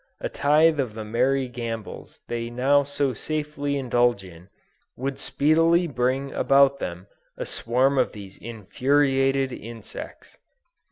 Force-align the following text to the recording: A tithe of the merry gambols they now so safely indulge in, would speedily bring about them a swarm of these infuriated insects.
A 0.19 0.29
tithe 0.29 0.79
of 0.79 0.95
the 0.95 1.05
merry 1.05 1.47
gambols 1.47 2.21
they 2.27 2.49
now 2.49 2.81
so 2.81 3.13
safely 3.13 3.77
indulge 3.77 4.23
in, 4.23 4.49
would 4.97 5.19
speedily 5.19 5.85
bring 5.85 6.33
about 6.33 6.79
them 6.79 7.05
a 7.37 7.45
swarm 7.45 7.99
of 7.99 8.11
these 8.11 8.35
infuriated 8.35 9.53
insects. 9.53 10.39